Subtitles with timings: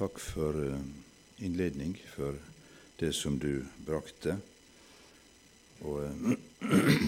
[0.00, 0.80] Takk for eh,
[1.44, 2.34] innledning, for
[2.96, 4.38] det som du brakte.
[5.84, 6.14] Og eh,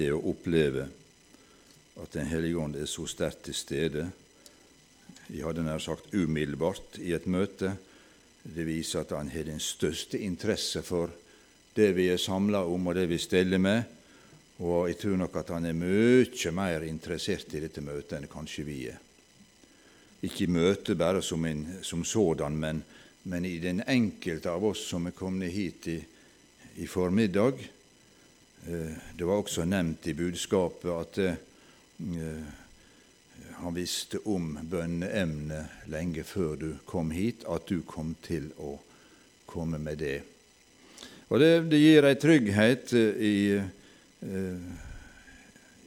[0.00, 0.88] det å oppleve
[2.02, 4.08] at Den hellige ånd er så sterkt til stede,
[5.30, 7.78] jeg hadde nær sagt umiddelbart i et møte,
[8.42, 11.14] det viser at han har den største interesse for
[11.78, 13.86] det vi er samla om, og det vi steller med.
[14.58, 18.66] Og jeg tror nok at han er mye mer interessert i dette møtet enn kanskje
[18.66, 18.98] vi er
[20.24, 22.82] ikke i møtet bare som, en, som sådan, men,
[23.24, 25.98] men, i den enkelte av oss som er kommet hit i,
[26.82, 27.60] i formiddag.
[28.66, 32.52] Eh, det var også nevnt i budskapet at eh,
[33.60, 38.76] han visste om bønneemnet lenge før du kom hit, at du kom til å
[39.46, 40.18] komme med det.
[41.28, 43.36] Og Det, det gir ei trygghet eh, i,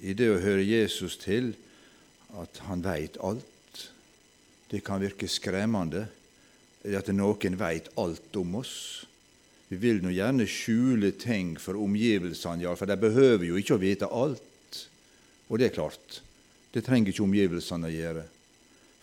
[0.08, 1.56] i det å høre Jesus til,
[2.38, 3.57] at han veit alt
[4.70, 6.08] det kan virke skremmende
[6.96, 9.06] at noen veit alt om oss.
[9.68, 14.08] Vi vil nå gjerne skjule ting for omgivelsene, for de behøver jo ikke å vite
[14.08, 14.84] alt.
[15.48, 16.22] Og det er klart,
[16.72, 18.24] det trenger ikke omgivelsene å gjøre.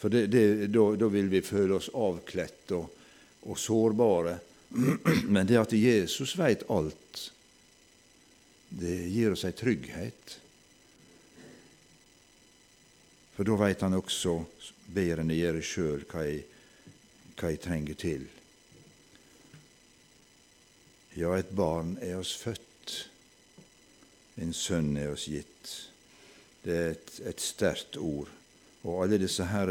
[0.00, 2.88] For da vil vi føle oss avkledt og,
[3.48, 4.38] og sårbare.
[5.34, 7.28] Men det at Jesus veit alt,
[8.74, 10.38] det gir oss ei trygghet.
[13.36, 14.38] For da veit han også
[14.86, 16.24] bedre enn jeg gjør sjøl, hva,
[17.38, 18.26] hva jeg trenger til.
[21.14, 22.94] Ja, et barn er oss født,
[24.42, 25.90] en sønn er oss gitt.
[26.64, 28.30] Det er et, et sterkt ord.
[28.84, 29.70] Og alle disse her,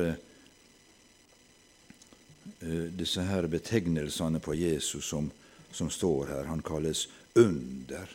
[2.63, 5.27] uh, disse her betegnelsene på Jesus som,
[5.73, 8.07] som står her, han kalles under,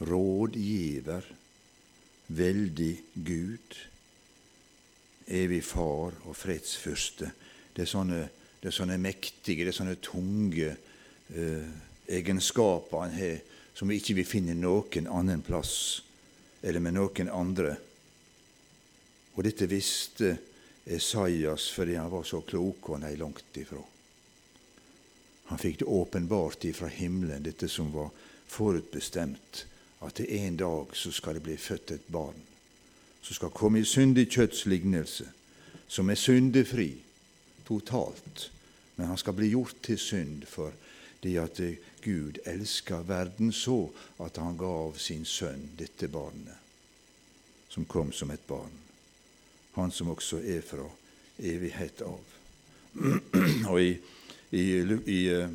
[0.00, 1.24] rådgiver,
[2.28, 3.78] veldig Gud,
[5.28, 7.30] evig far og fredsfyrste.
[7.74, 8.22] Det er sånne,
[8.60, 11.68] det er sånne mektige, det er sånne tunge eh,
[12.08, 13.38] egenskaper han har,
[13.74, 16.02] som vi ikke vil finne noen annen plass
[16.62, 17.76] eller med noen andre.
[19.36, 20.32] Og dette visste
[20.88, 23.84] Esaias fordi han var så klok og nei langt ifra.
[25.48, 28.10] Han fikk det åpenbart ifra himmelen, dette som var
[28.48, 29.64] forutbestemt,
[30.04, 32.36] at en dag så skal det bli født et barn
[33.22, 35.28] som skal komme i syndig kjøtts lignelse,
[35.88, 36.92] som er syndefri
[37.66, 38.50] totalt,
[38.96, 40.72] men han skal bli gjort til synd for
[41.22, 41.60] det at
[42.04, 43.88] Gud elsker verden så
[44.22, 46.56] at han gav sin sønn dette barnet,
[47.68, 48.72] som kom som et barn,
[49.74, 50.86] han som også er fra
[51.38, 52.20] evighet av.
[53.70, 53.92] Og i,
[54.50, 54.64] i,
[55.06, 55.50] i, eh,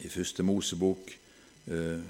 [0.00, 1.10] i første Mosebok
[1.66, 2.04] eh,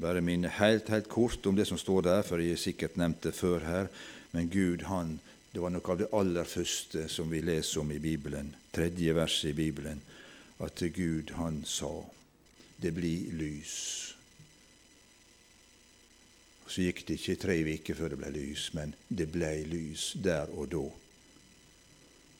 [0.00, 3.22] bare minne helt, helt kort om det som står der, for jeg har sikkert nevnt
[3.26, 3.90] det før her.
[4.32, 5.18] Men Gud, han,
[5.52, 9.52] det var noe av det aller første som vi leser om i Bibelen, tredje verset
[9.52, 10.00] i Bibelen,
[10.62, 11.92] at Gud, han sa
[12.82, 13.76] det blir lys.
[16.66, 20.50] Så gikk det ikke tre uker før det ble lys, men det ble lys der
[20.56, 20.86] og da.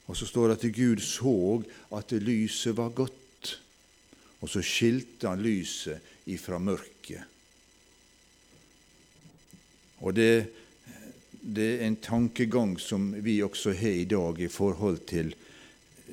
[0.08, 1.36] Og så står det at Gud så
[1.94, 3.58] at lyset var godt,
[4.40, 6.91] og så skilte han lyset ifra mørket.
[10.02, 10.50] Og det,
[11.40, 15.32] det, er en tankegang som vi også har i dag i forhold til,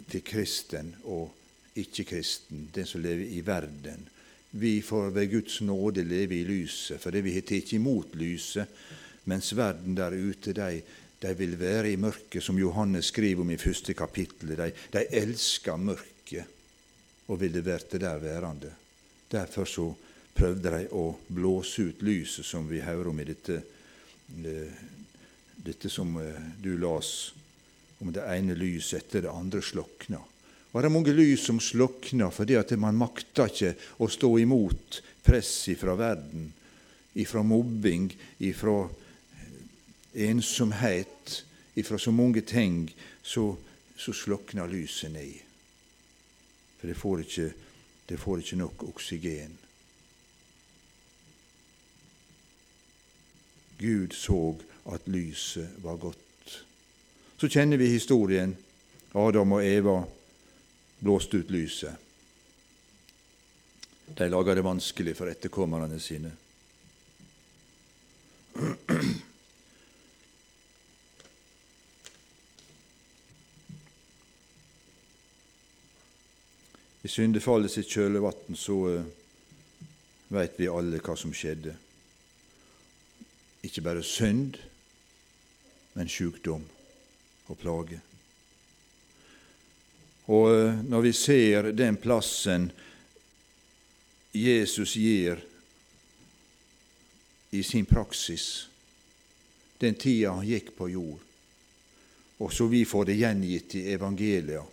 [0.09, 1.33] til kristen og
[1.79, 4.07] ikke-kristen, den som lever i verden.
[4.51, 8.69] Vi får ved Guds nåde leve i lyset, fordi vi har tatt imot lyset,
[9.29, 10.81] mens verden der ute, de,
[11.21, 14.55] de vil være i mørket, som Johannes skriver om i første kapittel.
[14.57, 16.57] De, de elsker mørket
[17.29, 18.71] og ville vært der værende.
[19.29, 19.89] Derfor så
[20.33, 23.61] prøvde de å blåse ut lyset, som vi hører om i dette
[25.63, 27.33] dette som eh, du las
[27.99, 30.21] om det ene lyset etter det andre slokna.
[30.71, 35.67] Var det mange lys som slokna fordi at man makta ikke å stå imot press
[35.73, 36.51] ifra verden,
[37.19, 38.09] ifra mobbing,
[38.45, 41.43] ifra eh, ensomhet,
[41.75, 42.85] ifra så mange ting,
[43.23, 43.51] så,
[43.97, 45.39] så slokna lyset ned.
[46.79, 47.49] For det får ikke,
[48.07, 49.57] det får ikke nok oksygen.
[53.79, 54.55] Gud så
[54.91, 56.65] at lyset var godt.
[57.37, 58.57] Så kjenner vi historien.
[59.15, 60.03] Adam og Eva
[60.99, 61.95] blåste ut lyset.
[64.17, 66.31] De laga det vanskelig for etterkommerne sine.
[76.99, 79.05] I syndefallet sitt kjølvann så uh,
[80.35, 81.77] veit vi alle hva som skjedde.
[83.69, 84.55] Ikke bare synd,
[85.93, 86.63] men sykdom
[87.49, 87.99] og plage.
[90.29, 92.71] Og eh, når vi ser den plassen
[94.33, 95.37] Jesus gir
[97.53, 98.69] i sin praksis,
[99.81, 101.21] den tida han gikk på jord,
[102.41, 104.65] og så vi får det gjengitt i evangelia,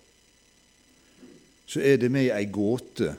[1.68, 3.12] så er det meg ei gåte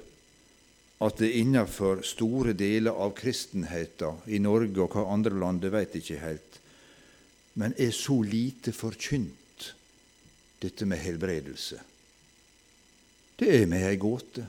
[0.98, 5.94] at det innenfor store deler av kristenheten i Norge og hva andre land, det veit
[5.98, 6.58] ikke helt,
[7.58, 9.74] men er så lite forkynt,
[10.62, 11.78] dette med helbredelse.
[13.38, 14.48] Det er meg ei gåte.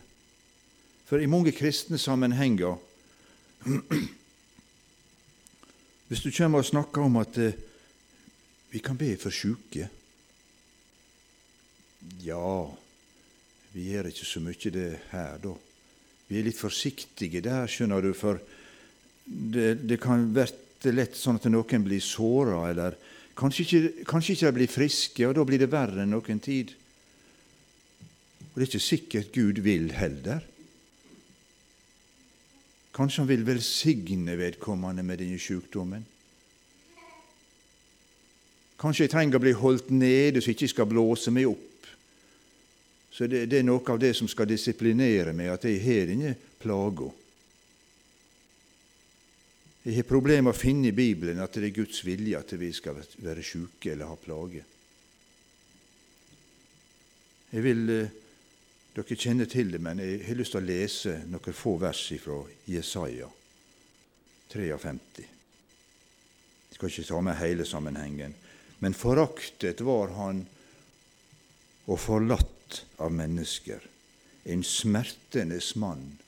[1.09, 2.77] For i mange kristne sammenhenger
[6.09, 7.57] Hvis du kommer og snakker om at eh,
[8.71, 9.89] vi kan be for sjuke
[12.25, 12.53] Ja,
[13.73, 15.57] vi gjør ikke så mye det her, da.
[16.29, 18.41] Vi er litt forsiktige der, skjønner du, for
[19.25, 22.99] det, det kan være lett sånn at noen blir såra, eller
[23.39, 26.75] kanskje ikke, kanskje ikke de blir friske, og da blir det verre enn noen tid.
[28.51, 30.45] Og det er ikke sikkert Gud vil heller.
[32.99, 36.05] Kanskje han vil velsigne vedkommende med denne sykdommen.
[38.79, 41.78] Kanskje jeg trenger å bli holdt nede så jeg ikke skal blåse meg opp.
[43.19, 46.37] Så det, det, er noe av det som skal disiplinere meg, at jeg har denne
[46.63, 47.09] plaga.
[49.83, 52.69] Jeg har problemer med å finne i Bibelen at det er Guds vilje at vi
[52.77, 54.69] skal være syke eller ha plager.
[57.51, 58.15] Jeg vil, eh,
[58.95, 62.37] Dere kjenner til det, men jeg har lyst til å lese noen få vers fra
[62.67, 63.29] Jesaja
[64.51, 65.27] 53.
[66.69, 68.35] Jeg skal ikke ta med hele sammenhengen.
[68.79, 70.45] Men foraktet var han
[71.87, 72.58] og forlatt
[72.97, 73.83] av mennesker,
[74.45, 76.19] en smertenes mann,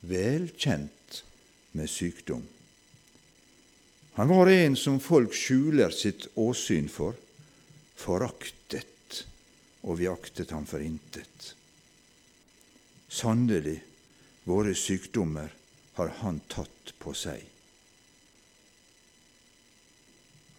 [0.00, 1.22] vel kjent
[1.72, 2.44] med sykdom.
[4.14, 7.16] Han var en som folk skjuler sitt åsyn for,
[7.98, 9.24] foraktet,
[9.82, 11.54] og vi aktet ham for intet.
[13.10, 13.80] Sannelig,
[14.44, 15.50] våre sykdommer
[15.98, 17.42] har han tatt på seg.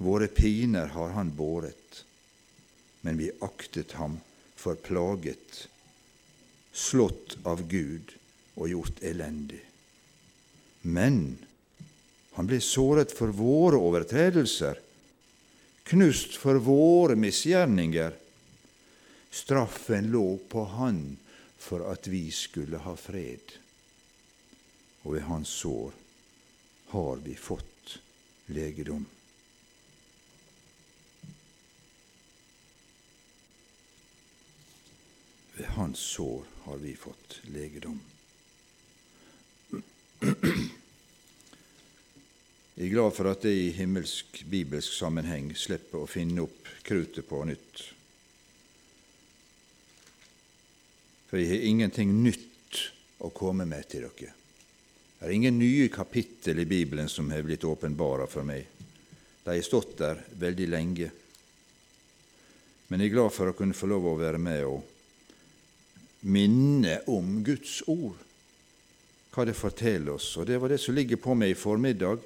[0.03, 2.03] Våre piner har han båret,
[3.01, 4.19] men vi aktet ham
[4.55, 5.67] forplaget,
[6.71, 8.15] slått av Gud
[8.55, 9.61] og gjort elendig.
[10.81, 11.37] Men
[12.35, 14.79] han ble såret for våre overtredelser,
[15.87, 18.15] knust for våre misgjerninger.
[19.31, 21.01] Straffen lå på Han
[21.57, 23.55] for at vi skulle ha fred.
[25.05, 25.93] Og ved Hans sår
[26.91, 27.97] har vi fått
[28.53, 29.05] legedom.
[35.55, 37.99] Ved hans sår har vi fått legedom.
[42.75, 47.27] Jeg er glad for at jeg i himmelsk bibelsk sammenheng slipper å finne opp krutet
[47.27, 47.83] på nytt.
[51.29, 52.81] For jeg har ingenting nytt
[53.23, 54.33] å komme med til dere.
[55.19, 58.67] Det er ingen nye kapittel i Bibelen som har blitt åpenbara for meg.
[59.43, 61.11] De har stått der veldig lenge.
[62.87, 64.94] Men jeg er glad for å kunne få lov å være med og
[66.25, 68.17] minne om Guds ord,
[69.35, 70.31] hva det forteller oss.
[70.39, 72.23] Og Det var det som ligger på meg i formiddag,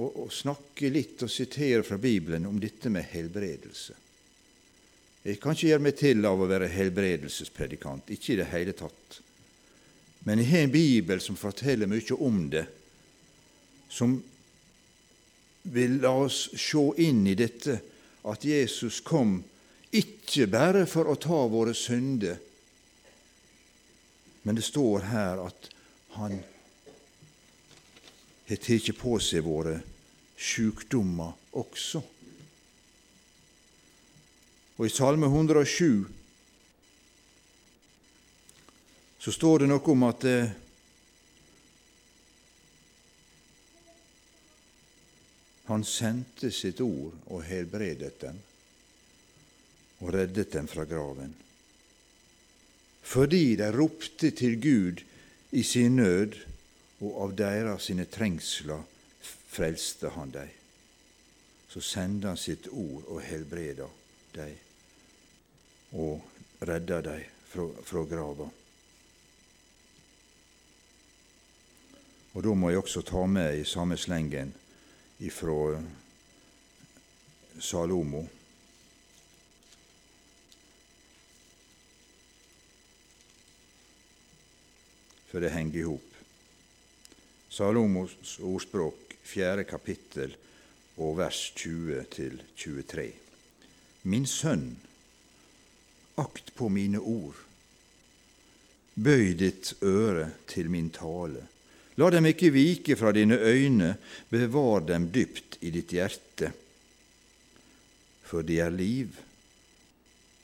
[0.00, 3.98] å, snakke litt og sitere fra Bibelen om dette med helbredelse.
[5.22, 9.20] Jeg kan ikke gjøre meg til av å være helbredelsespredikant, ikke i det hele tatt.
[10.26, 12.64] Men jeg har en bibel som forteller mye om det,
[13.92, 14.16] som
[15.62, 17.78] vil la oss se inn i dette
[18.26, 19.36] at Jesus kom
[19.92, 22.40] ikke bare for å ta våre synder,
[24.42, 25.68] men det står her at
[26.16, 26.40] han
[28.48, 29.78] har tatt på seg våre
[30.36, 32.02] sjukdommer også.
[34.76, 36.04] Og i Salme 107
[39.22, 40.54] så står det noe om at eh,
[45.68, 48.40] han sendte sitt ord og helbredet dem
[50.02, 51.36] og reddet dem fra graven
[53.02, 55.02] fordi de ropte til Gud
[55.52, 56.38] i sin nød,
[57.02, 58.84] og av deres sine trengsler
[59.22, 60.50] frelste han dem.
[61.68, 63.88] Så sendte han sitt ord og helbreda
[64.36, 64.54] dem,
[65.92, 66.22] og
[66.62, 68.48] redda dem fra, fra grava.
[72.32, 74.54] Og da må jeg også ta med i samme slengen
[75.20, 75.82] ifra
[77.60, 78.22] Salomo
[85.32, 86.08] for det henger i hop.
[87.48, 90.34] Salomos ordspråk, fjerde kapittel
[91.00, 93.06] og vers 20 23.
[94.12, 94.66] Min sønn,
[96.20, 97.38] akt på mine ord.
[98.92, 101.46] Bøy ditt øre til min tale.
[101.96, 103.94] La dem ikke vike fra dine øyne,
[104.28, 106.52] bevar dem dypt i ditt hjerte.
[108.28, 109.16] For de er liv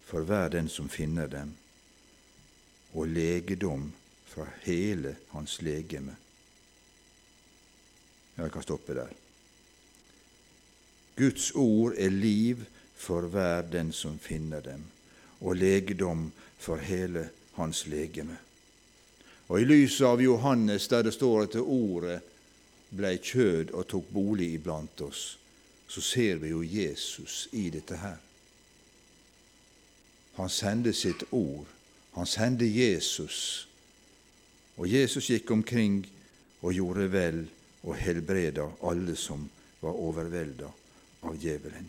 [0.09, 1.53] for hver den som finner dem,
[2.97, 3.91] og legedom
[4.29, 6.17] fra hele hans legeme.
[8.39, 9.09] Jeg kan stoppe der.
[11.17, 12.63] Guds ord er liv
[12.97, 14.85] for hver den som finner dem,
[15.41, 18.39] og legedom for hele hans legeme.
[19.49, 22.21] Og i lyset av Johannes, der det står at ordet
[22.91, 25.39] blei kjød og tok bolig iblant oss,
[25.89, 28.19] så ser vi jo Jesus i dette her.
[30.37, 31.67] Han sendte sitt ord.
[32.15, 33.68] Han sendte Jesus.
[34.79, 36.03] Og Jesus gikk omkring
[36.63, 37.45] og gjorde vel
[37.83, 39.47] og helbreda alle som
[39.81, 40.71] var overvelda
[41.27, 41.89] av djevelen.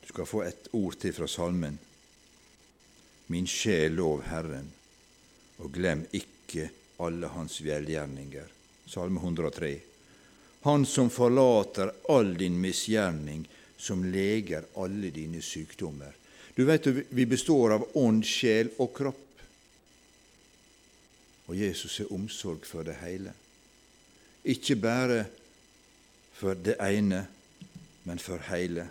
[0.00, 1.76] Du skal få et ord til fra salmen.
[3.32, 4.68] Min sjel lov Herren,
[5.60, 6.68] og glem ikke
[7.04, 8.48] alle hans velgjerninger.
[8.86, 9.72] Salme 103.
[10.64, 13.44] Han som forlater all din misgjerning,
[13.76, 16.12] som leger alle dine sykdommer.
[16.54, 19.22] Du vet vi består av ånd, sjel og kropp.
[21.48, 23.34] Og Jesus har omsorg for det hele.
[24.44, 25.24] Ikke bare
[26.34, 27.24] for det ene,
[28.04, 28.88] men for hele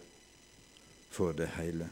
[1.13, 1.87] for det hele.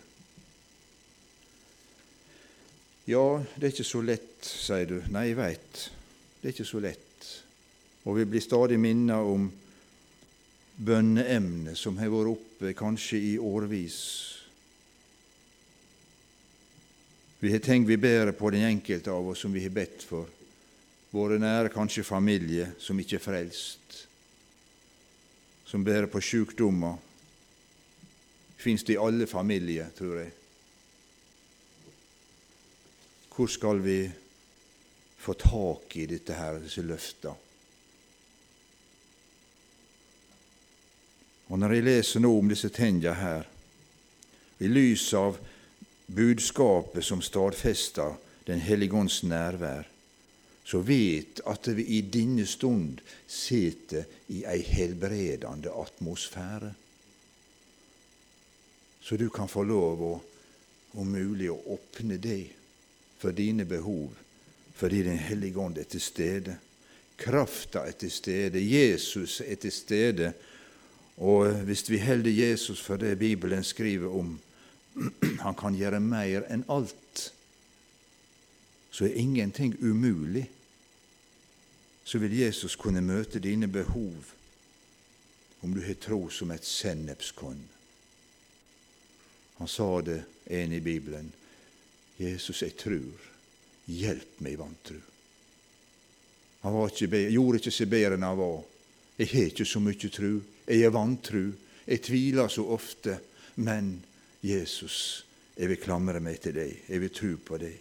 [3.05, 4.97] Ja, det er ikke så lett, sier du.
[5.13, 5.81] Nei, jeg veit,
[6.41, 7.27] det er ikke så lett.
[8.05, 9.49] Og vi blir stadig minnet om
[10.81, 13.99] bønneemnet som har vært oppe kanskje i årvis.
[17.41, 20.29] Vi har tenkt vi bedre på den enkelte av oss som vi har bedt for.
[21.11, 23.95] Våre nære, kanskje familie, som ikke er frelst,
[25.67, 26.99] som bærer på sjukdommer,
[28.61, 30.31] fins det i alle familier, tror jeg.
[33.31, 33.99] Hvor skal vi
[35.17, 37.33] få tak i dette her, disse løfta?
[41.51, 43.47] Og når jeg leser nå om disse tingene her,
[44.61, 45.39] i lys av
[46.07, 49.85] budskapet som stadfester Den hellige ånds nærvær,
[50.65, 52.97] så vet at vi i denne stund
[53.29, 56.71] sitter i ei helbredende atmosfære
[59.01, 60.11] så du kan få lov å,
[61.01, 62.51] om mulig, å åpne det
[63.19, 64.13] for dine behov,
[64.77, 66.57] fordi Den hellige ånd er til stede.
[67.17, 68.61] Krafta er til stede.
[68.61, 70.31] Jesus er til stede.
[71.21, 74.39] Og hvis vi holder Jesus for det Bibelen skriver om,
[75.45, 77.27] han kan gjøre mer enn alt,
[78.91, 80.47] så er ingenting umulig.
[82.03, 84.33] Så vil Jesus kunne møte dine behov
[85.61, 87.61] om du har tro som et sennepskorn.
[89.61, 91.29] Han sa det en i Bibelen.
[92.17, 93.29] Jesus, jeg trur.
[93.85, 94.97] Hjelp meg, vantru.
[96.61, 98.59] Han ikke, gjorde ikke seg bedre enn han var.
[99.21, 100.31] Jeg har ikke så mye tru.
[100.65, 101.51] Jeg er vantru.
[101.85, 103.19] Jeg tviler så ofte.
[103.61, 103.99] Men
[104.41, 106.79] Jesus, jeg vil klamre meg til deg.
[106.89, 107.75] Jeg vil tru på deg.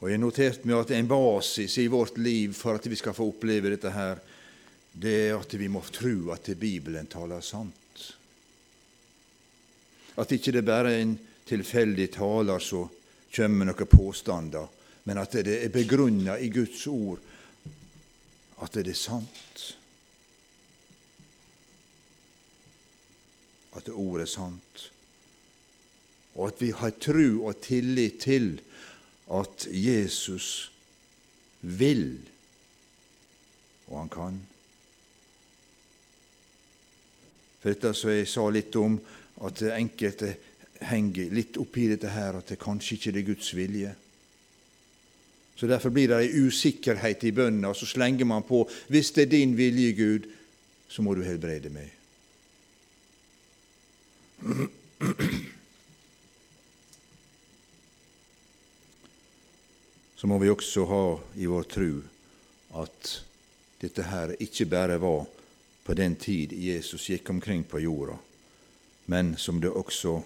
[0.00, 3.16] Og Jeg har notert meg at en basis i vårt liv for at vi skal
[3.16, 4.20] få oppleve dette, her,
[4.92, 8.06] det er at vi må tro at Bibelen taler sant.
[10.16, 12.88] At ikke det bare er en tilfeldig taler som
[13.34, 14.70] kommer med noen påstander,
[15.04, 17.20] men at det er begrunna i Guds ord,
[18.60, 19.60] at det er sant.
[23.76, 24.84] At det ordet er sant.
[26.34, 28.52] Og at vi har tru og tillit til
[29.30, 30.70] at Jesus
[31.60, 32.18] vil,
[33.86, 34.38] og han kan.
[37.60, 38.96] For dette som jeg sa litt om,
[39.44, 40.34] at enkelte
[40.88, 43.92] henger litt oppi dette her, at det kanskje ikke er Guds vilje.
[45.60, 49.22] Så Derfor blir det ei usikkerhet i bønna, og så slenger man på 'Hvis det
[49.22, 50.20] er din vilje, Gud,
[50.88, 51.90] så må du helbrede meg'.
[60.16, 62.02] Så må vi også ha i vår tro
[62.74, 63.24] at
[63.82, 65.26] dette her ikke bare var
[65.84, 68.16] på den tid Jesus gikk omkring på jorda,
[69.06, 70.22] men som det også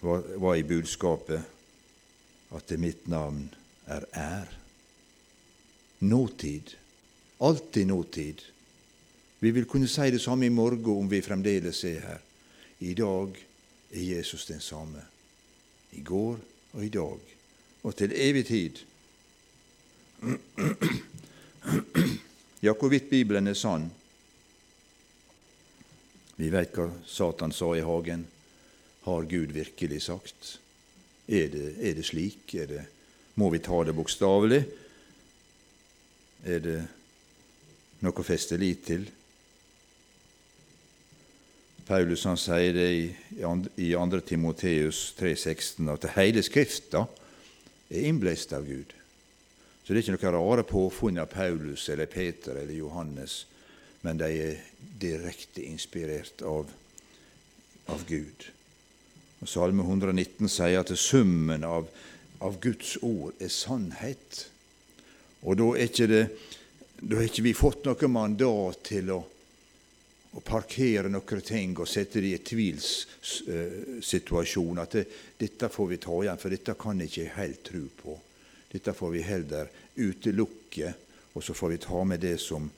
[0.00, 1.42] var, var i budskapet,
[2.54, 3.48] at det mitt navn
[3.86, 4.50] er ær.
[6.00, 6.76] Nåtid.
[7.40, 8.42] Alltid nåtid.
[9.40, 12.20] Vi vil kunne si det samme i morgen om vi fremdeles er her.
[12.80, 13.36] I dag
[13.92, 15.02] er Jesus den samme.
[15.92, 16.38] I går
[16.72, 17.36] og i dag
[17.86, 18.78] og til evig tid.
[22.62, 23.90] Ja, hvorvidt Bibelen er sann.
[26.36, 28.26] Vi veit hva Satan sa i hagen.
[29.06, 30.56] Har Gud virkelig sagt?
[31.26, 32.54] Er det, er det slik?
[32.54, 32.82] Er det,
[33.34, 34.60] må vi ta det bokstavelig?
[36.46, 36.80] Er det
[38.06, 39.08] noe å feste lit til?
[41.86, 43.02] Paulus han sier det i,
[43.38, 44.20] i 2.
[44.26, 47.04] Timoteus 3,16 at hele Skrifta
[47.90, 48.94] er innblest av Gud.
[49.84, 53.44] Så det er ikke noe rare påfunn av Paulus eller Peter eller Johannes,
[54.02, 54.64] men de er
[54.98, 56.70] direkte inspirert av,
[57.94, 58.48] av Gud.
[59.46, 61.86] Og Salme 119 sier at summen av,
[62.42, 64.42] av Guds ord er sannhet.
[65.46, 66.24] Og da er ikke det
[66.96, 69.18] da har ikke vi fått noe mandat til å
[70.36, 74.78] å parkere noen ting og sette det i en tvilssituasjon.
[74.82, 75.06] At det,
[75.38, 78.18] 'dette får vi ta igjen, for dette kan jeg ikke helt tro på'.
[78.72, 80.94] Dette får vi heller utelukke,
[81.32, 82.70] og så får vi ta med det som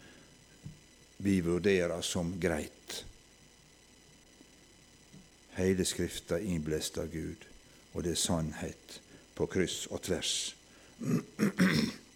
[1.19, 3.05] vi vurderer som greit.
[5.59, 7.43] Hele Skrifta innblest av Gud,
[7.93, 9.01] og det er sannhet
[9.35, 10.55] på kryss og tvers.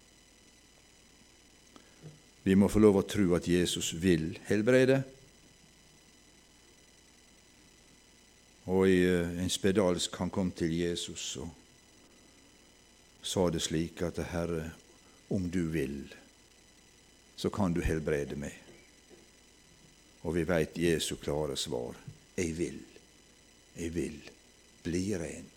[2.43, 5.03] Vi må få lov å tro at Jesus vil helbrede.
[8.71, 11.49] Og eh, en spedalsk han kom til Jesus og
[13.23, 14.71] sa det slik at 'Herre,
[15.29, 16.15] om du vil,
[17.35, 18.59] så kan du helbrede meg'.
[20.23, 21.95] Og vi veit Jesu klare svar.
[22.37, 22.92] 'Jeg vil.
[23.77, 24.19] Jeg vil.
[24.83, 25.49] Bli ren'.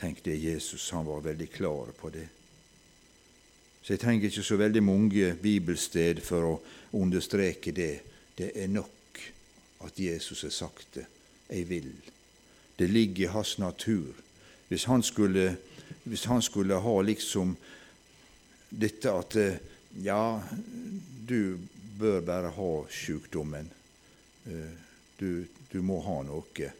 [0.00, 2.28] Tenk det, Jesus han var veldig klar på det.
[3.82, 6.60] Så jeg trenger ikke så veldig mange bibelsted for å
[6.92, 8.00] understreke det.
[8.38, 9.20] Det er nok
[9.84, 11.06] at Jesus har sagt det
[11.50, 11.92] jeg vil.
[12.78, 14.14] Det ligger i hans natur.
[14.68, 15.56] Hvis han skulle,
[16.04, 17.56] hvis han skulle ha liksom
[18.70, 19.36] dette at
[20.04, 20.40] ja,
[21.28, 21.58] du
[21.98, 23.68] bør bare ha sykdommen.
[25.20, 26.70] Du, du må ha noe.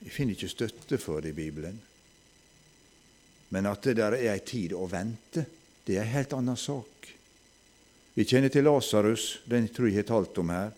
[0.00, 1.76] Jeg finner ikke støtte for det i Bibelen.
[3.50, 5.44] Men at det der er ei tid å vente,
[5.84, 7.10] det er ei helt annen sak.
[8.14, 10.72] Vi kjenner til Lasarus, den tror jeg har talt om her.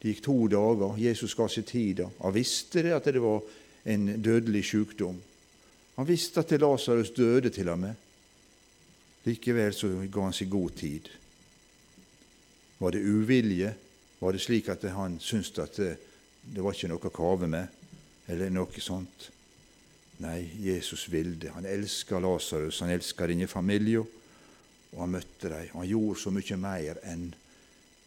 [0.00, 0.98] Det gikk to dager.
[1.00, 2.02] Jesus ga seg tid.
[2.20, 3.44] Han visste det at det var
[3.86, 5.16] en dødelig sykdom.
[5.96, 7.94] Han visste at Lasarus døde til og med.
[9.26, 11.08] Likevel så ga han seg god tid.
[12.78, 13.72] Var det uvilje?
[14.18, 15.94] Var det slik at han syntes at det,
[16.42, 17.80] det var ikke noe å kave med,
[18.32, 19.30] eller noe sånt?
[20.24, 21.52] Nei, Jesus ville det.
[21.52, 24.06] Han elska Lasarus, han elska denne familien,
[24.94, 25.66] og han møtte dem.
[25.74, 27.26] Han gjorde så mye mer enn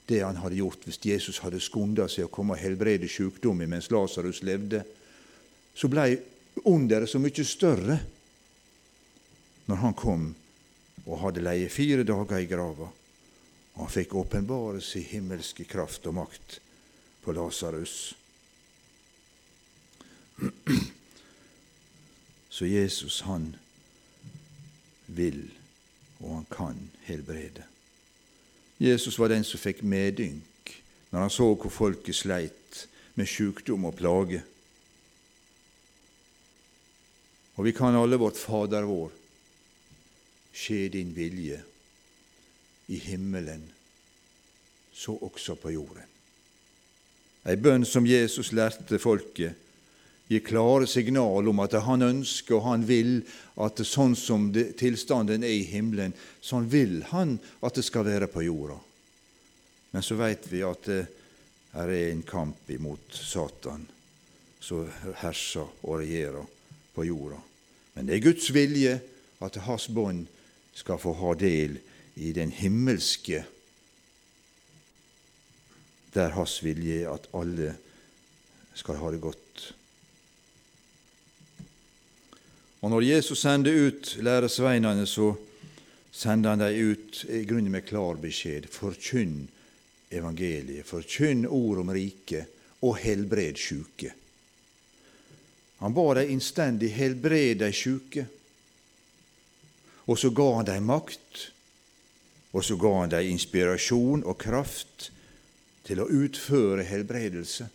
[0.10, 3.92] det han hadde gjort hvis Jesus hadde skunda seg å komme og helbrede sykdommen mens
[3.94, 4.82] Lasarus levde,
[5.78, 6.16] så blei
[6.66, 8.00] underet så mye større
[9.70, 10.24] når han kom
[11.06, 12.90] og hadde leie fire dager i grava.
[13.80, 16.58] Og han fikk åpenbare sin himmelske kraft og makt
[17.24, 17.94] på Lasarus.
[22.56, 23.56] Så Jesus, han
[25.08, 25.46] vil,
[26.20, 27.64] og han kan helbrede.
[28.84, 30.76] Jesus var den som fikk medynk
[31.14, 32.84] når han så hvor folket sleit
[33.16, 34.44] med sykdom og plage.
[37.56, 39.16] Og vi kan alle vårt Fader vår,
[40.52, 41.64] skje din vilje
[42.90, 43.64] i himmelen,
[44.94, 46.06] så også på jorden.
[47.48, 49.56] Ei bønn som Jesus lærte folket
[50.30, 53.14] gir klare signal om at han ønsker og han vil
[53.62, 58.30] at sånn som det, tilstanden er i himmelen, sånn vil han at det skal være
[58.30, 58.78] på jorda.
[59.94, 61.02] Men så veit vi at det
[61.80, 63.88] er en kamp imot Satan,
[64.60, 64.90] som
[65.22, 66.46] herser og regjerer
[66.94, 67.40] på jorda.
[67.96, 69.00] Men det er Guds vilje
[69.42, 70.28] at hans bånd
[70.78, 71.80] skal få ha del
[72.20, 73.44] i den himmelske,
[76.14, 77.76] der hans vilje er at alle
[78.76, 79.74] skal ha det godt.
[82.80, 85.34] Og når Jesus sender ut læresveinene, så
[86.12, 88.70] sender han dem ut i grunnen med klar beskjed.
[88.72, 89.50] Forkynn
[90.12, 90.88] evangeliet.
[90.88, 92.48] Forkynn ord om riket,
[92.82, 94.14] og helbred sjuke.
[95.80, 98.26] Han ba dem innstendig helbrede de sjuke.
[100.08, 101.50] Og så ga han dem makt,
[102.52, 105.10] og så ga han dem inspirasjon og kraft
[105.86, 107.68] til å utføre helbredelse.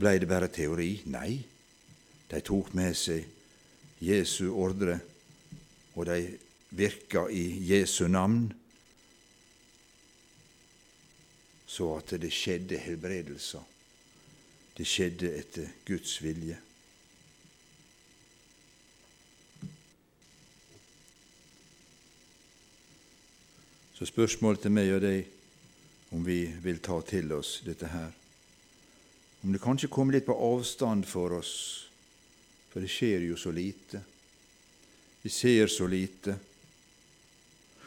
[0.00, 0.94] Blei det bare teori?
[1.12, 1.36] Nei.
[2.32, 3.28] De tok med seg
[4.02, 4.98] Jesu ordre,
[5.94, 6.16] og de
[6.72, 8.46] virka i Jesu navn,
[11.68, 13.62] så at det skjedde helbredelser.
[14.76, 16.56] Det skjedde etter Guds vilje.
[24.02, 25.28] Så spørsmålet til meg og deg
[26.10, 28.08] om vi vil ta til oss dette her.
[29.46, 31.52] Om det kanskje kommer litt på avstand for oss,
[32.72, 34.00] for det skjer jo så lite.
[35.22, 36.34] Vi ser så lite.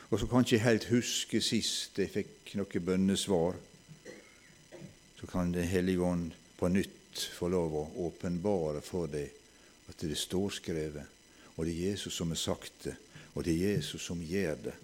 [0.07, 3.59] Og så kan ikke helt huske sist jeg fikk noe bønnesvar.
[5.19, 9.35] Så kan Den hellige ånd på nytt få lov å åpenbare for deg
[9.91, 11.13] at det står skrevet,
[11.57, 12.95] og det er Jesus som har sagt det,
[13.35, 14.79] og det er Jesus som gjør det.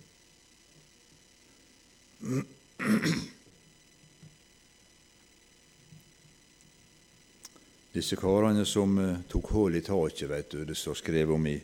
[7.92, 11.58] Disse karene som uh, tok hull i taket, vet du, det står skrevet om i,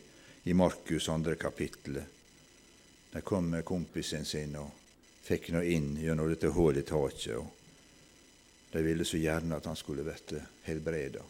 [0.43, 2.01] i Markus andre kapittel.
[3.11, 4.73] De kom med kompisen sin og
[5.27, 7.37] fikk nå inn gjennom dette hullet i taket.
[7.37, 7.47] og
[8.73, 11.23] De ville så gjerne at han skulle bli helbreda.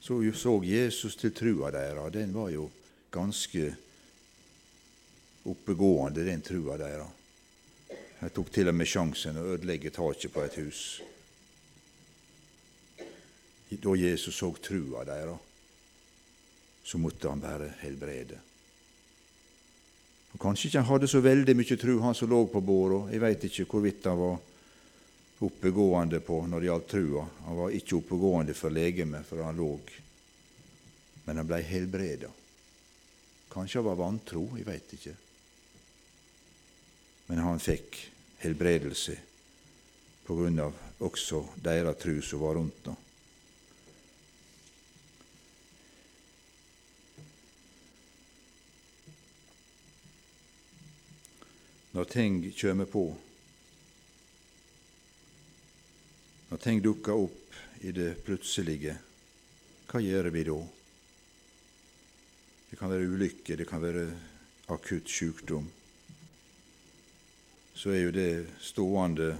[0.00, 2.12] Så så Jesus til trua deres.
[2.12, 2.70] Den var jo
[3.10, 3.74] ganske
[5.46, 7.12] oppegående, den trua deres.
[8.16, 10.82] Jeg tok til og med sjansen å ødelegge taket på et hus.
[13.76, 15.42] Da Jesus så trua deres,
[16.86, 18.38] så måtte han bare helbrede.
[20.32, 23.06] Og Kanskje ikke han hadde så veldig mye tru, han som lå på båra.
[23.12, 24.38] Jeg veit ikke hvorvidt han var
[25.46, 27.26] oppegående på når det gjaldt trua.
[27.46, 29.70] Han var ikke oppegående for legemet, for han lå.
[31.26, 32.32] Men han blei helbreda.
[33.52, 35.16] Kanskje han var vantro, jeg veit ikke.
[37.26, 37.98] Men han fikk
[38.42, 39.16] helbredelse
[40.26, 43.02] på grunn av også deres tru som var rundt ham.
[51.96, 53.02] når ting kjem på,
[56.50, 57.56] når ting dukker opp
[57.88, 58.98] i det plutselige,
[59.88, 60.56] hva gjør vi da?
[62.68, 64.10] Det kan være ulykke, det kan være
[64.74, 65.70] akutt sykdom.
[67.76, 68.30] Så er jo det
[68.64, 69.34] stående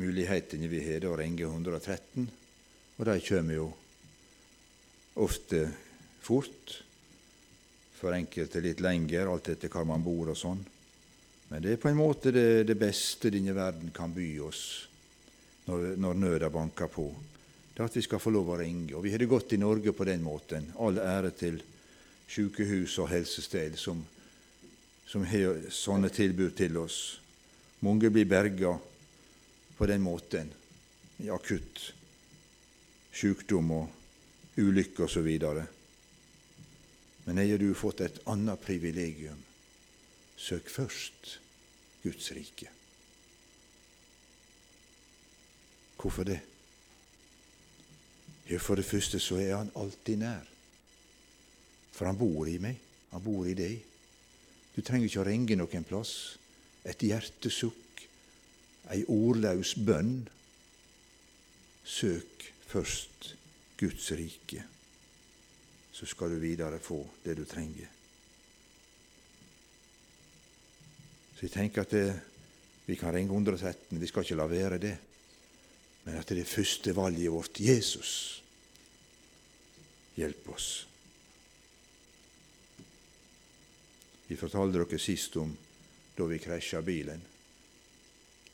[0.00, 2.28] mulighetene vi har, å ringe 113,
[2.96, 3.66] og de kommer jo
[5.20, 5.66] ofte
[6.24, 6.76] fort,
[8.00, 10.62] for enkelte litt lenger, alt etter hvor man bor og sånn.
[11.50, 14.62] Men det er på en måte det, det beste denne verden kan by oss
[15.66, 17.08] når, når nøda banker på.
[17.74, 18.94] Det er at vi skal få lov å ringe.
[18.96, 20.70] Og vi har det godt i Norge på den måten.
[20.80, 21.60] All ære til
[22.30, 24.00] sykehus og helsested som,
[25.10, 27.18] som har sånne tilbud til oss.
[27.82, 28.76] Mange blir berga
[29.74, 30.52] på den måten
[31.18, 31.80] i akutt
[33.10, 35.26] sykdom og ulykke osv.
[37.26, 39.42] Men har du fått et annet privilegium.
[40.38, 41.34] Søk først
[42.04, 42.70] Guds rike.
[45.98, 46.38] Hvorfor det?
[48.46, 50.46] Jo, for det første så er han alltid nær.
[51.92, 52.78] For han bor i meg.
[53.10, 53.89] Han bor i deg.
[54.76, 56.14] Du trenger ikke å ringe noen plass.
[56.86, 58.04] Et hjertesukk,
[58.94, 60.22] ei ordløs bønn.
[61.90, 63.32] Søk først
[63.80, 64.62] Guds rike,
[65.92, 67.88] så skal du videre få det du trenger.
[71.34, 72.08] Så jeg tenker at det,
[72.84, 74.92] vi kan ringe 113, vi skal ikke la være det.
[76.04, 78.12] Men at det er første valget vårt Jesus.
[80.20, 80.68] Hjelp oss.
[84.30, 85.50] Vi fortalte dere sist om
[86.14, 87.22] da vi krasja bilen.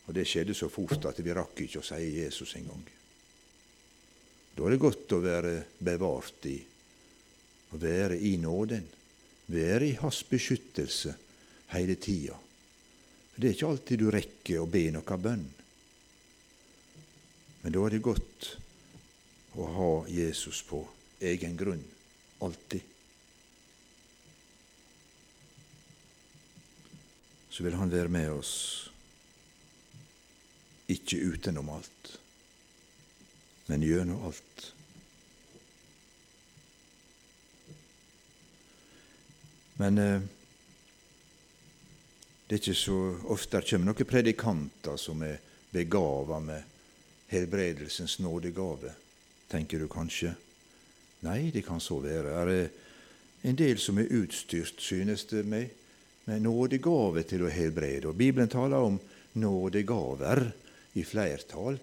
[0.07, 2.87] Og det skjedde så fort at vi rakk ikke å si Jesus engang.
[4.57, 5.53] Da er det godt å være
[5.85, 6.57] bevart i,
[7.77, 8.89] å være i nåden,
[9.53, 11.13] være i Hans beskyttelse
[11.75, 12.41] hele tida.
[13.37, 15.45] Det er ikke alltid du rekker å be noe bønn.
[17.61, 18.53] Men da er det godt
[19.61, 20.87] å ha Jesus på
[21.21, 21.85] egen grunn.
[22.41, 22.96] Alltid.
[27.57, 28.91] Så vil Han være med oss,
[30.93, 32.11] ikke utenom alt,
[33.67, 34.65] men gjennom alt.
[39.81, 40.27] Men eh,
[42.45, 42.99] det er ikke så
[43.33, 45.41] ofte det kommer noen predikanter som er
[45.73, 46.77] begava med
[47.33, 48.93] helbredelsens nådegave,
[49.49, 50.35] tenker du kanskje.
[51.25, 52.37] Nei, det kan så være.
[52.37, 55.73] Er det en del som er utstyrt, synes det meg,
[56.27, 58.11] med nådegave til å helbrede.
[58.11, 58.99] Og Bibelen taler om
[59.41, 60.43] nådegaver
[60.99, 61.79] i flertall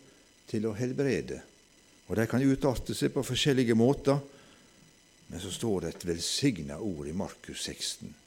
[0.49, 1.39] til å helbrede.
[2.07, 4.19] Og De kan utarte seg på forskjellige måter,
[5.29, 8.19] men så står det et velsigna ord i Markus 16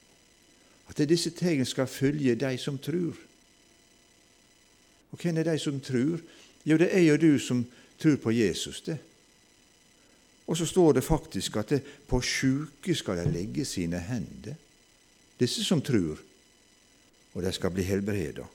[0.86, 3.16] at disse tegn skal følge de som tror.
[5.12, 6.20] Og hvem er de som tror?
[6.66, 7.64] Jo, det er jo du som
[7.98, 8.98] tror på Jesus, det.
[10.46, 14.54] Og så står det faktisk at det, på sjuke skal de legge sine hender.
[15.38, 16.20] Disse som tror,
[17.34, 18.46] og de skal bli helbreda.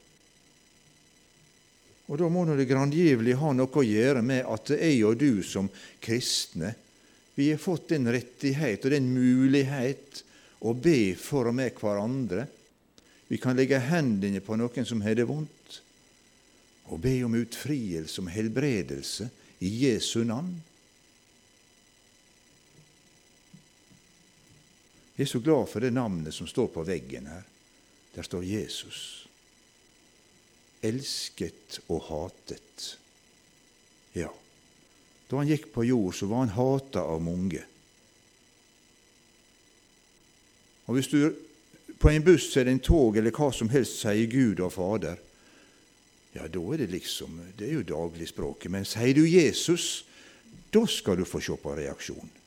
[2.11, 5.43] Og da må nå det grangivelig ha noe å gjøre med at jeg og du
[5.47, 5.69] som
[6.03, 6.73] kristne,
[7.37, 10.23] vi har fått den rettighet og den mulighet
[10.67, 12.43] å be for og med hverandre.
[13.31, 15.77] Vi kan legge hendene på noen som har det vondt,
[16.91, 19.29] og be om utfrielse, om helbredelse,
[19.63, 20.57] i Jesu navn.
[25.21, 27.43] Jeg er så glad for det navnet som står på veggen her.
[28.15, 29.27] Der står Jesus.
[30.81, 32.88] Elsket og hatet.
[34.17, 34.31] Ja,
[35.29, 37.62] da han gikk på jord, så var han hata av mange.
[40.89, 41.36] Og Hvis du
[42.01, 45.21] på en buss eller en tog eller hva som helst sier Gud og Fader,
[46.34, 48.71] ja, da er det liksom Det er jo dagligspråket.
[48.73, 50.01] Men sier du Jesus,
[50.73, 52.40] da skal du få se på reaksjon.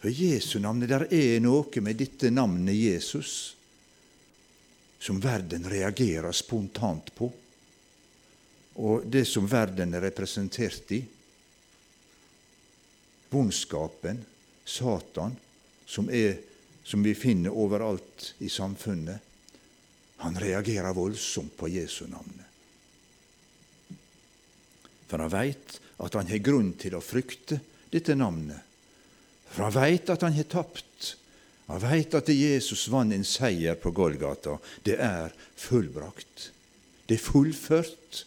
[0.00, 3.56] For Jesu navnet, der er noe med dette navnet Jesus
[4.98, 7.28] som verden reagerer spontant på,
[8.76, 10.98] og det som verden er representert i.
[13.30, 14.18] Vondskapen,
[14.64, 15.36] Satan,
[15.86, 16.36] som, er,
[16.84, 19.22] som vi finner overalt i samfunnet.
[20.24, 22.44] Han reagerer voldsomt på Jesu navnet.
[25.06, 27.60] For han veit at han har grunn til å frykte
[27.92, 28.60] dette navnet.
[29.56, 31.14] For han veit at han har tapt.
[31.66, 34.58] Han veit at Jesus vant en seier på Golgata.
[34.84, 36.50] Det er fullbrakt.
[37.08, 38.26] Det er fullført.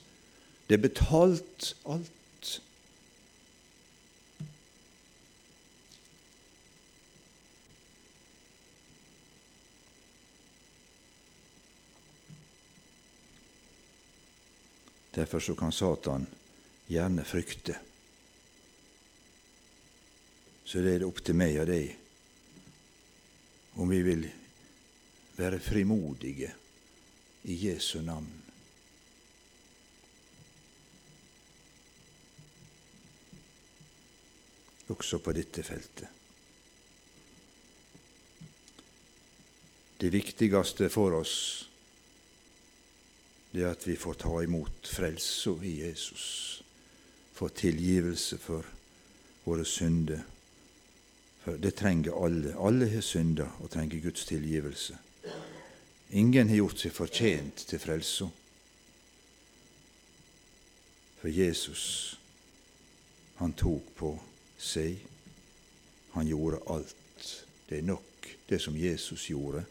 [0.66, 2.10] Det er betalt alt.
[15.14, 16.26] Derfor så kan Satan
[16.90, 17.78] gjerne frykte.
[20.70, 21.96] Så det er det opp til meg og deg
[23.82, 24.28] om vi vil
[25.40, 26.52] være frimodige
[27.50, 28.30] i Jesu navn.
[34.94, 36.08] Også på dette feltet.
[40.00, 41.36] Det viktigste for oss
[43.50, 46.62] det er at vi får ta imot frelsa i Jesus,
[47.34, 48.68] få tilgivelse for
[49.48, 50.22] våre synder.
[51.44, 52.56] For det trenger alle.
[52.58, 54.98] Alle har synda og trenger Guds tilgivelse.
[56.10, 58.28] Ingen har gjort seg fortjent til frelsa.
[61.20, 61.84] For Jesus,
[63.38, 64.14] han tok på
[64.58, 64.98] seg.
[66.16, 67.28] Han gjorde alt.
[67.70, 69.64] Det er nok, det som Jesus gjorde.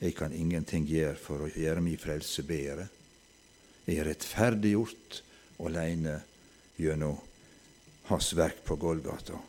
[0.00, 2.86] Jeg kan ingenting gjøre for å gjøre min frelse bedre.
[3.86, 5.20] Jeg er rettferdiggjort
[5.66, 6.20] alene
[6.78, 7.18] gjennom
[8.06, 9.40] Hans verk på Golgata.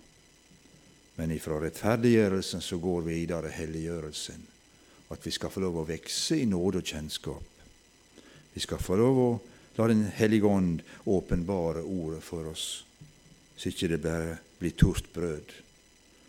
[1.18, 4.42] Men ifra rettferdiggjørelsen så går vi videre helliggjørelsen.
[5.14, 7.54] At vi skal få lov å vekse i nåde og kjennskap.
[8.54, 9.30] Vi skal få lov å
[9.78, 12.82] la Den hellige ånd åpenbare ordet for oss,
[13.54, 15.54] så ikke det bare blir tort brød.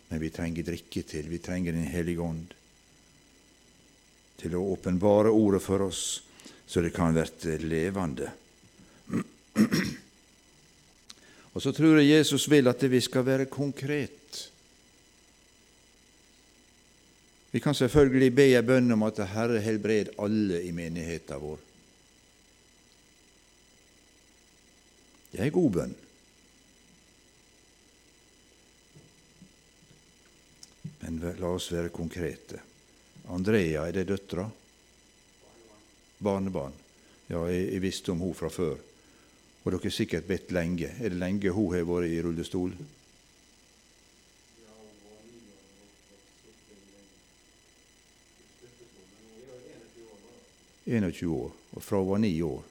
[0.09, 1.29] Men vi trenger drikke til.
[1.29, 2.53] Vi trenger Den hellige ånd
[4.39, 6.21] til å åpenbare ordet for oss,
[6.65, 8.29] så det kan bli levende.
[11.53, 14.51] Og så tror jeg Jesus vil at vi skal være konkret.
[17.51, 21.65] Vi kan selvfølgelig be en bønn om at Herre helbred alle i menigheten vår.
[25.31, 25.95] Det er en god bønn.
[30.99, 32.61] Men la oss være konkrete.
[33.29, 34.45] Andrea, er det døtra?
[36.19, 36.73] Barnebarn.
[37.29, 38.77] Ja, jeg, visste om hun fra før.
[39.63, 40.89] Og dere har sikkert bedt lenge.
[40.97, 42.73] Er det lenge hun har vært i rullestol?
[50.89, 52.61] 21 år, og fra hun var ni år.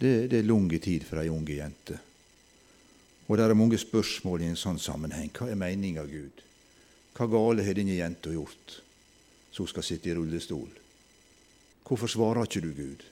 [0.00, 1.98] Det, det er lang tid for ei unge jente.
[3.28, 5.28] Og det er mange spørsmål i en sånn sammenheng.
[5.36, 6.40] Hva er meninga, Gud?
[7.14, 8.80] Hva gale har denne jenta gjort?
[9.50, 10.68] som skal sitte i rullestol.
[11.86, 13.04] Hvorfor svarer ikke du Gud?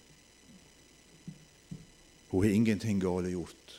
[2.30, 3.74] Hun har ingenting gale gjort.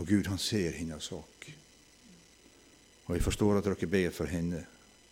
[0.00, 1.48] Og Gud, han ser hennes sak.
[3.06, 4.62] Og jeg forstår at dere ber for henne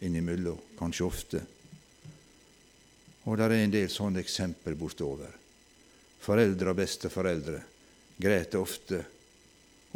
[0.01, 1.43] innimellom, kanskje ofte.
[3.25, 5.33] Og det er en del sånne eksempel bortover.
[6.21, 7.61] Foreldre og besteforeldre
[8.21, 9.01] græter ofte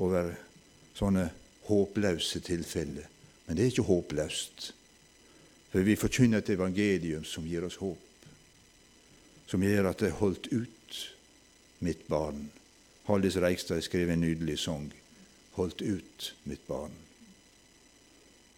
[0.00, 0.32] over
[0.96, 1.28] sånne
[1.68, 3.06] håpløse tilfeller.
[3.46, 4.72] Men det er ikke håpløst.
[5.72, 8.28] For vi forkynner et evangelium som gir oss håp,
[9.50, 11.00] som gjør at det er holdt ut,
[11.84, 12.46] mitt barn.
[13.08, 14.86] Haldis Reigstad skrev en nydelig sang.
[15.58, 16.94] Holdt ut, mitt barn.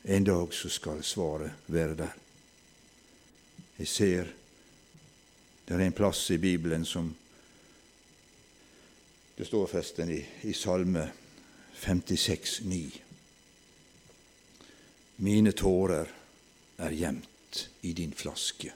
[0.05, 2.13] En dag så skal svaret være der.
[3.81, 4.31] Jeg ser
[5.69, 7.09] det er en plass i Bibelen som
[9.37, 11.11] det står festen i, i Salme
[11.75, 13.03] 56, 9.
[15.17, 16.13] Mine tårer
[16.79, 18.73] er gjemt i din flaske.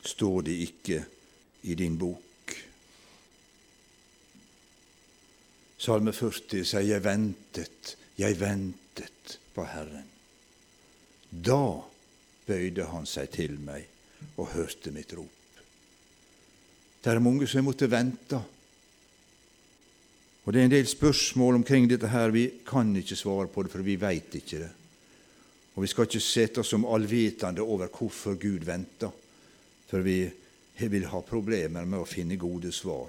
[0.00, 1.04] Står de ikke
[1.62, 2.56] i din bok?
[5.78, 10.10] Salme 40 sier 'Jeg ventet, jeg ventet på Herren'.
[11.30, 11.89] Da
[12.50, 13.86] bøyde han seg til meg
[14.36, 15.36] og hørte mitt rop.
[17.00, 18.40] Det er mange som har måttet vente.
[20.44, 22.32] Og Det er en del spørsmål omkring dette her.
[22.34, 24.70] Vi kan ikke svare på det, for vi veit ikke det.
[25.74, 29.10] Og Vi skal ikke sette oss som allvitende over hvorfor Gud venter,
[29.88, 30.30] for vi
[30.80, 33.08] vil ha problemer med å finne gode svar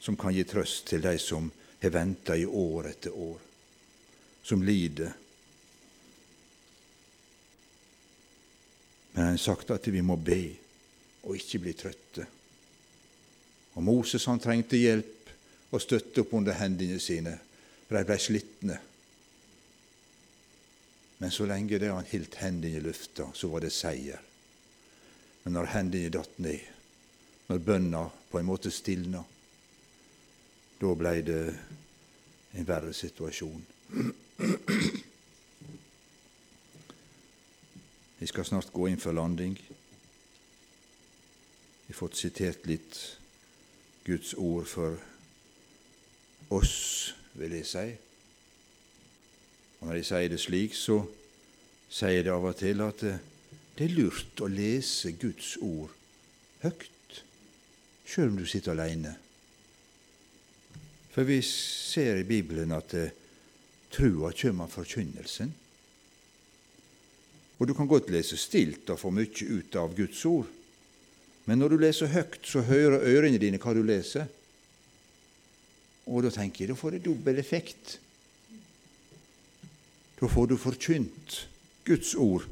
[0.00, 1.50] som kan gi trøst til de som
[1.82, 3.38] har venta i år etter år,
[4.42, 5.12] som lider
[9.12, 10.42] Men han har sagt at vi må be
[11.22, 12.26] og ikke bli trøtte.
[13.74, 15.30] Og Moses han trengte hjelp
[15.70, 17.36] og støtte opp under hendene sine,
[17.86, 18.78] for de ble slitne.
[21.20, 24.22] Men så lenge det han holdt hendene i lufta, så var det seier.
[25.44, 26.64] Men når hendene datt ned,
[27.50, 29.22] når bønna på en måte stilna,
[30.80, 31.42] da blei det
[32.56, 33.62] en verre situasjon.
[38.20, 39.54] Vi skal snart gå inn for landing.
[41.86, 42.98] Vi har fått sitert litt
[44.04, 44.98] Guds ord for
[46.52, 47.86] oss, vil jeg si.
[49.80, 50.98] Og Når jeg sier det slik, så
[51.88, 55.88] sier jeg det av og til at det er lurt å lese Guds ord
[56.60, 57.22] høyt,
[58.04, 59.14] sjøl om du sitter alene.
[61.14, 62.92] For vi ser i Bibelen at
[63.90, 65.56] trua kjem av forkynnelsen.
[67.60, 70.48] Og du kan godt lese stilt og få mye ut av Guds ord.
[71.44, 74.28] Men når du leser høyt, så hører ørene dine hva du leser.
[76.08, 77.98] Og da tenker jeg da får det dobbel effekt.
[80.20, 81.36] Da får du forkynt
[81.84, 82.44] Guds ord,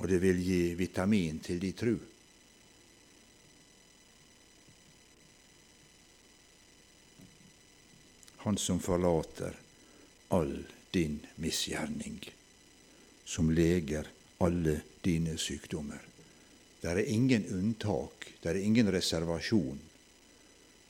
[0.00, 1.96] og det vil gi vitamin til din tru.
[8.46, 9.60] Han som forlater
[10.32, 10.56] all
[10.94, 12.20] din misgjerning
[13.26, 14.06] som leger
[14.38, 16.00] alle dine sykdommer.
[16.80, 19.80] Det er ingen unntak, det er ingen reservasjon.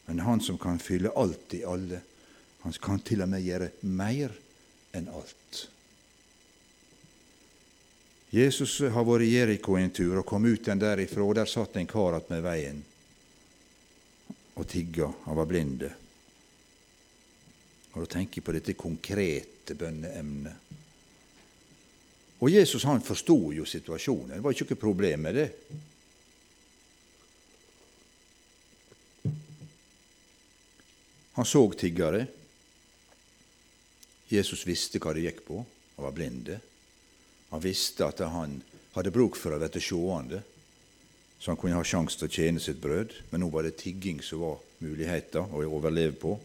[0.07, 2.01] Men Han som kan fylle alt i alle,
[2.62, 4.33] han kan til og med gjøre mer
[4.96, 5.66] enn alt.
[8.31, 11.79] Jesus har vært i Jeriko en tur og kom ut den derifra, og der satt
[11.79, 12.83] en kar med veien
[14.57, 15.12] og tigga.
[15.25, 15.92] Han var blinde.
[17.94, 20.85] Og Da tenker jeg på dette konkrete bønneemnet.
[22.40, 24.37] Og Jesus han forsto jo situasjonen.
[24.37, 25.51] Det var ikke noe problem med det.
[31.37, 32.27] Han så tiggere.
[34.33, 35.62] Jesus visste hva det gikk på.
[35.96, 36.59] Han var blinde.
[37.53, 38.59] Han visste at han
[38.96, 40.42] hadde bruk for å bli seende,
[41.38, 43.12] så han kunne ha sjanse til å tjene sitt brød.
[43.31, 46.37] Men nå var det tigging som var muligheten å overleve på.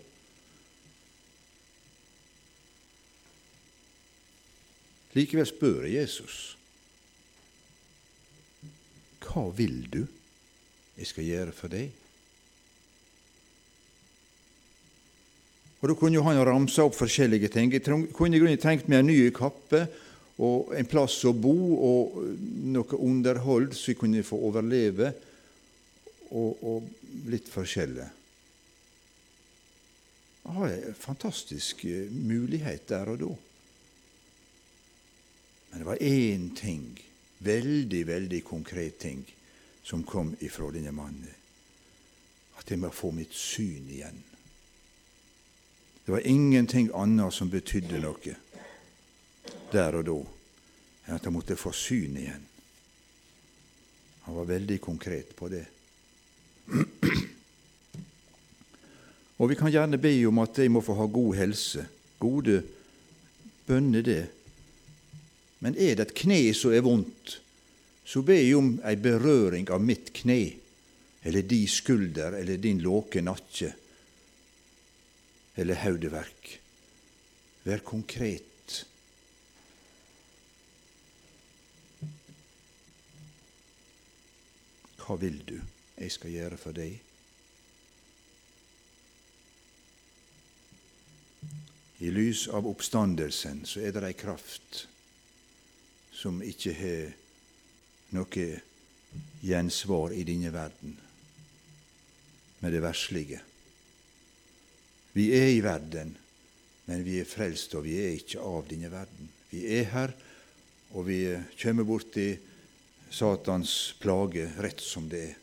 [5.16, 6.58] Likevel spør Jesus
[9.32, 10.02] hva vil du
[10.98, 11.92] jeg skal gjøre for deg?
[15.82, 17.72] Og Da kunne jo han ramsa opp forskjellige ting.
[17.74, 17.82] Jeg
[18.14, 19.88] kunne i grunnen tenkt meg en ny kappe
[20.42, 21.56] og en plass å bo
[21.88, 22.20] og
[22.70, 25.10] noe underhold så jeg kunne få overleve,
[26.32, 28.06] og, og litt forskjellig.
[30.42, 33.32] Jeg har en fantastisk eh, mulighet der og da.
[35.72, 37.00] Men det var én ting,
[37.40, 39.24] veldig, veldig konkret ting,
[39.84, 41.38] som kom ifra denne mannen.
[42.60, 44.20] At jeg må få mitt syn igjen.
[46.06, 48.36] Det var ingenting annet som betydde noe
[49.72, 50.20] der og da
[51.08, 52.44] enn at jeg måtte få syn igjen.
[54.28, 55.64] Han var veldig konkret på det.
[59.42, 61.88] Og vi kan gjerne be om at jeg må få ha god helse.
[62.22, 62.62] Gode
[63.66, 64.22] bønner, det.
[65.62, 67.38] Men er det et kne som er vondt,
[68.04, 70.42] så ber jeg om ei berøring av mitt kne,
[71.22, 73.70] eller di skulder, eller din låke nakke,
[75.62, 76.50] eller hodeverk.
[77.62, 78.48] Vær konkret.
[85.02, 85.60] Hva vil du
[86.02, 86.98] jeg skal gjøre for deg?
[92.02, 94.88] I lys av oppstandelsen så er det ei kraft
[96.22, 97.14] som ikke har
[98.14, 98.48] noe
[99.42, 100.94] gjensvar i denne verden
[102.62, 103.40] med det verslige.
[105.18, 106.14] Vi er i verden,
[106.86, 109.32] men vi er frelst, og vi er ikke av denne verden.
[109.50, 110.14] Vi er her,
[110.94, 111.24] og vi
[111.60, 112.30] kommer borti
[113.12, 115.38] Satans plage rett som det er.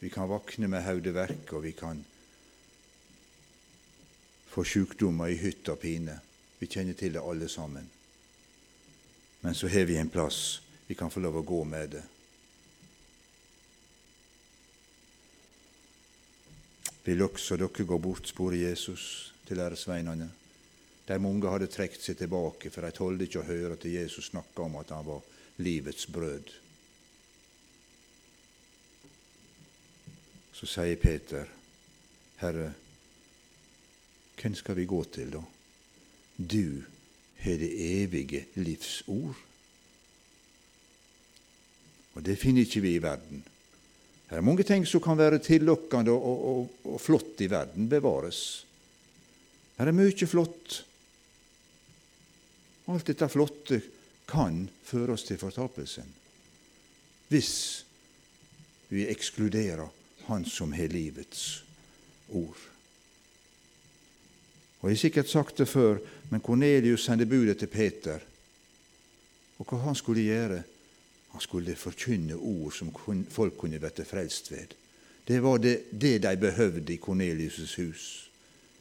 [0.00, 2.02] Vi kan våkne med hodeverk, og vi kan
[4.50, 6.18] få sykdommer i hytt og pine.
[6.58, 7.90] Vi kjenner til det alle sammen.
[9.40, 12.02] Men så har vi en plass vi kan få lov å gå med det.
[17.06, 20.28] Vil også dere gå bort, spore Jesus til læresveinene.
[21.06, 24.64] De mange hadde trukket seg tilbake, for de tålte ikke å høre til Jesus snakke
[24.64, 25.22] om at han var
[25.62, 26.50] livets brød.
[30.56, 31.46] Så sier Peter,
[32.40, 32.72] Herre,
[34.40, 35.44] hvem skal vi gå til, da?
[36.36, 36.82] Du
[37.42, 37.72] har det
[38.02, 39.36] evige livs ord.
[42.16, 43.44] Og det finner ikke vi i verden.
[44.26, 48.66] Det er mange ting som kan være tillokkende og, og, og, flott i verden, bevares.
[49.78, 50.80] Her er mye flott.
[52.90, 53.80] Alt dette flotte
[54.26, 56.14] kan føre oss til fortapelsen
[57.26, 57.84] hvis
[58.88, 59.88] vi ekskluderer
[60.26, 61.62] Han som har livets
[62.34, 62.58] ord.
[64.80, 65.98] Og Jeg har sikkert sagt det før,
[66.30, 68.22] men Kornelius sendte budet til Peter.
[69.58, 70.62] Og hva han skulle gjøre?
[71.32, 72.92] Han skulle forkynne ord som
[73.30, 74.74] folk kunne bli frelst ved.
[75.26, 78.30] Det var det, det de behøvde i Kornelius' hus.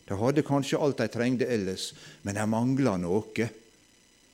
[0.06, 1.94] De hadde kanskje alt de trengte ellers,
[2.24, 3.50] men de mangla noe.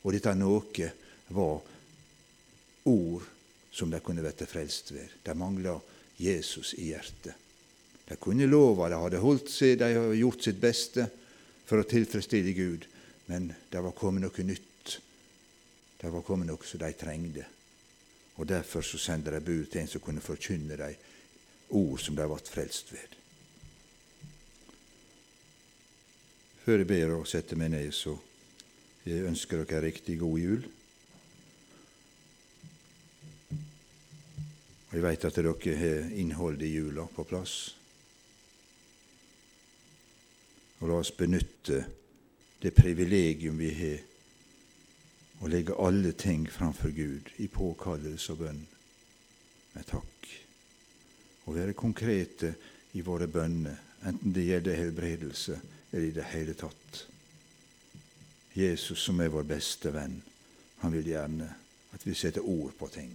[0.03, 0.89] Og dette noe
[1.31, 1.61] var
[2.91, 3.29] ord
[3.71, 5.19] som de kunne bli frelst ved.
[5.23, 5.77] De mangla
[6.19, 7.37] Jesus i hjertet.
[8.07, 11.05] De kunne lova, de hadde holdt seg, de hadde gjort sitt beste
[11.65, 12.87] for å tilfredsstille Gud,
[13.31, 14.97] men det var kommet noe nytt.
[16.01, 17.45] Det var kommet noe som de trengte.
[18.35, 20.97] Og Derfor så sender de bud til en som kunne forkynne dem
[21.71, 23.15] ord som de ble frelst ved.
[26.65, 28.17] Før jeg ber og setter meg ned, så
[29.07, 30.67] jeg ønsker dere en riktig god jul.
[34.89, 37.55] Og Jeg veit at dere har innholdet i jula på plass.
[40.81, 41.85] Og la oss benytte
[42.61, 44.07] det privilegium vi har
[45.41, 48.59] å legge alle ting framfor Gud i påkallelse og bønn
[49.73, 50.27] med takk.
[51.49, 52.53] Å være konkrete
[52.93, 55.57] i våre bønner, enten det gjelder helbredelse
[55.91, 57.01] eller i det hele tatt.
[58.53, 60.19] Jesus, som er vår beste venn,
[60.83, 61.47] han vil gjerne
[61.95, 63.13] at vi setter ord på ting.